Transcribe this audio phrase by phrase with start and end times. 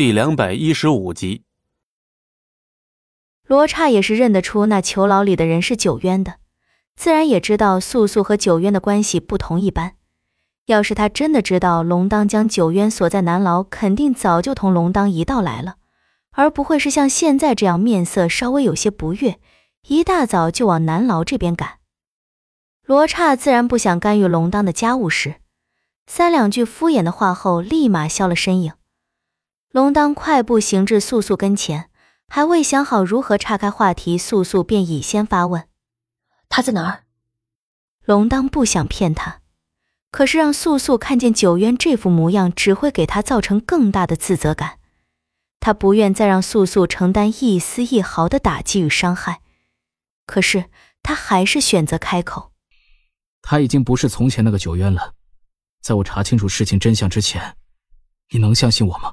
[0.00, 1.44] 第两百一十五集，
[3.46, 6.36] 罗刹也是认得出那囚牢里的人是九渊的，
[6.96, 9.96] 自然也知道素素和九渊的关系不同一般。
[10.64, 15.76] 要是他真的知道龙当将九渊锁在南牢，肯定早就同龙当一道来了，
[16.30, 19.38] 而不会是像现在这样面色稍微有些不悦，
[19.86, 21.80] 一大早就往南牢这边赶。
[22.86, 25.34] 罗刹自然不想干预龙当的家务事，
[26.06, 28.72] 三两句敷衍的话后，立马消了身影。
[29.70, 31.90] 龙当快步行至素素跟前，
[32.26, 35.68] 还未想好如何岔开话题，素素便已先发问
[36.50, 37.04] ：“他在哪儿？”
[38.04, 39.42] 龙当不想骗他，
[40.10, 44.80] 可是让素素看见九渊这副模样，只会给他造成更大的自责感。
[45.60, 49.40] 他不愿再让素素承担一丝一毫的打击与伤害，
[50.26, 50.64] 可是
[51.00, 52.50] 他还是选择开口
[53.40, 55.14] ：“他已经不是从前那个九渊了，
[55.80, 57.56] 在我查清楚事情真相之前，
[58.30, 59.12] 你能相信我吗？”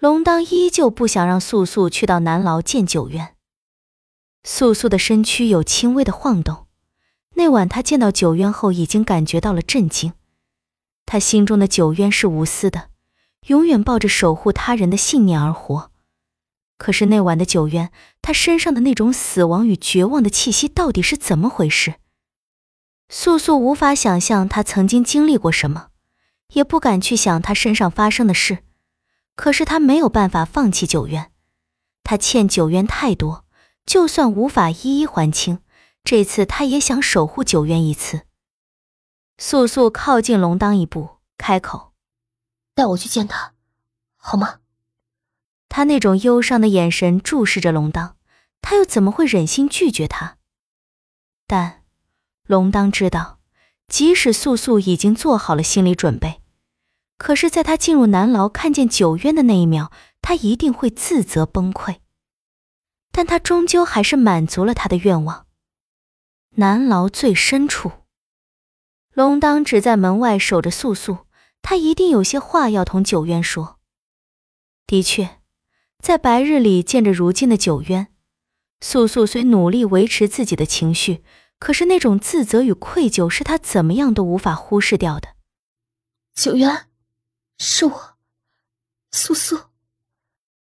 [0.00, 3.36] 龙当依旧不想让素素去到南牢见九渊。
[4.42, 6.66] 素素的身躯有轻微的晃动。
[7.34, 10.14] 那晚他见到九渊后，已经感觉到了震惊。
[11.04, 12.88] 他心中的九渊是无私的，
[13.48, 15.90] 永远抱着守护他人的信念而活。
[16.78, 17.92] 可是那晚的九渊，
[18.22, 21.96] 他身上的那种死亡与绝望的气息到底是怎么回事？
[23.10, 25.88] 素素无法想象他曾经经历过什么，
[26.54, 28.60] 也不敢去想他身上发生的事。
[29.40, 31.32] 可是他没有办法放弃九渊，
[32.04, 33.46] 他欠九渊太多，
[33.86, 35.60] 就算无法一一还清，
[36.04, 38.26] 这次他也想守护九渊一次。
[39.38, 41.94] 素素靠近龙当一步，开口
[42.76, 43.54] ：“带我去见他，
[44.18, 44.58] 好吗？”
[45.70, 48.18] 他那种忧伤的眼神注视着龙当，
[48.60, 50.36] 他又怎么会忍心拒绝他？
[51.46, 51.82] 但
[52.44, 53.38] 龙当知道，
[53.88, 56.39] 即使素素已经做好了心理准备。
[57.22, 61.96] 可是，在他进入南牢看见九渊的那一秒，他一定会自责崩溃。
[63.12, 65.46] 但他终究还是满足了他的愿望。
[66.56, 67.92] 南牢最深处，
[69.12, 71.26] 龙当只在门外守着素素，
[71.60, 73.78] 他一定有些话要同九渊说。
[74.86, 75.40] 的确，
[76.02, 78.08] 在白日里见着如今的九渊，
[78.80, 81.22] 素素虽努力维持自己的情绪，
[81.58, 85.34] 可是那种自责与愧疚是他怎么样都无法忽视掉的。
[86.34, 86.86] 九渊。
[87.62, 88.16] 是我，
[89.12, 89.64] 素素。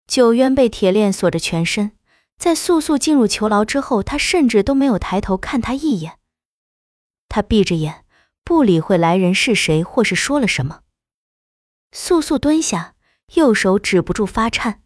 [0.07, 1.93] 九渊被铁链锁着全身，
[2.39, 6.19] 在素素进入囚牢之后，他甚至都没有抬头看他一眼。
[7.29, 8.07] 他闭着眼，
[8.43, 10.81] 不理会来人是谁或是说了什么。
[11.93, 12.95] 素素蹲下，
[13.35, 14.81] 右手止不住发颤，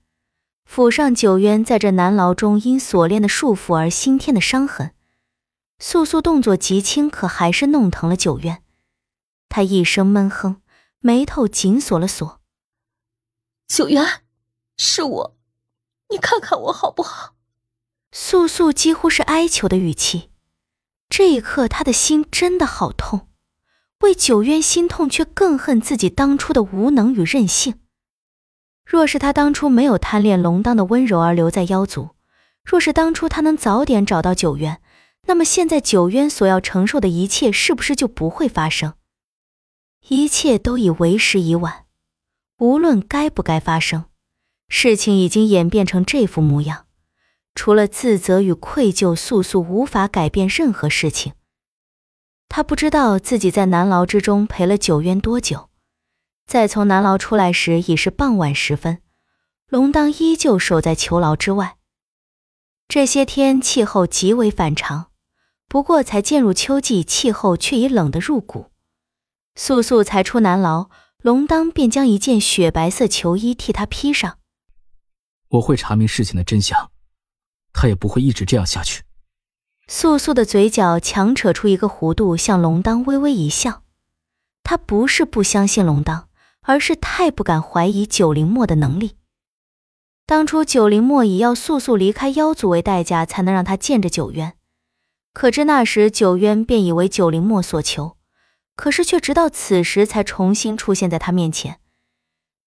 [0.68, 4.92] 抚上九渊在这难牢中因锁链的束缚而新添的伤痕。
[5.78, 8.64] 素素动作极轻，可还是弄疼了九渊。
[9.48, 10.60] 他一声闷哼。
[11.06, 12.40] 眉头紧锁了锁。
[13.68, 14.22] 九渊，
[14.78, 15.36] 是我，
[16.08, 17.34] 你看看我好不好？
[18.10, 20.30] 素素几乎是哀求的语气。
[21.10, 23.28] 这一刻，他的心真的好痛，
[24.00, 27.80] 为九渊心痛，却更恨自己当初的无能与任性。
[28.86, 32.16] 若是他当初没有贪恋龙当的温柔而留在妖族，
[32.64, 34.80] 若是当初他能早点找到九渊，
[35.26, 38.94] 那么现在九渊所要承受的一切，是不是就不会发生？
[40.08, 41.86] 一切都已为时已晚，
[42.58, 44.04] 无论该不该发生，
[44.68, 46.86] 事情已经演变成这副模样。
[47.54, 51.32] 除了自责与愧疚，素素无法改变任何事情。
[52.48, 55.70] 他不知道自己在南牢之中陪了九渊多久，
[56.46, 59.00] 在从南牢出来时已是傍晚时分，
[59.68, 61.78] 龙当依旧守在囚牢之外。
[62.88, 65.06] 这些天气候极为反常，
[65.66, 68.70] 不过才渐入秋季，气候却已冷得入骨。
[69.56, 70.90] 素素才出南牢，
[71.22, 74.38] 龙当便将一件雪白色囚衣替他披上。
[75.48, 76.90] 我会查明事情的真相，
[77.72, 79.04] 他也不会一直这样下去。
[79.86, 83.82] 素素的嘴角强扯出一个弧度，向龙当微微一笑。
[84.62, 86.28] 他不是不相信龙当，
[86.62, 89.16] 而是太不敢怀疑九灵墨的能力。
[90.26, 94.56] 当初九灵墨以要素素离开妖族为代价，才能让他见着九渊。
[95.34, 98.16] 可知那时九渊便已为九灵墨所求。
[98.76, 101.80] 可是，却直到此时才重新出现在他面前。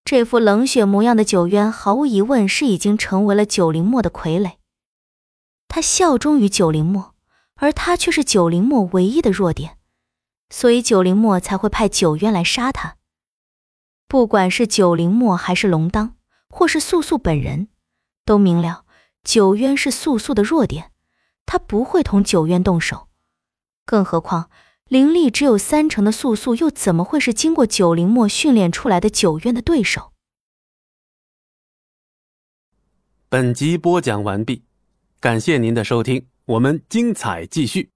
[0.06, 4.54] 这副冷血模样的九渊，毫无疑问是已经成为了九灵墨的傀儡。
[5.68, 7.13] 他效忠于九灵墨，
[7.56, 9.77] 而他却是九灵墨唯一的弱点，
[10.50, 12.95] 所以九灵墨才会派九渊来杀他。
[14.07, 16.15] 不管是九灵墨，还是龙当，
[16.48, 17.68] 或是素素本人，
[18.24, 18.86] 都明了
[19.25, 20.94] 九渊是素素的弱点，
[21.45, 23.09] 他不会同九渊动手。
[23.86, 24.50] 更何况。
[24.87, 30.13] 灵力只有三成的素素又怎么会是经过九灵末训练出来的九院的对手？
[33.27, 34.63] 本集播讲完毕
[35.19, 37.89] 感谢您的收听我们精彩继续。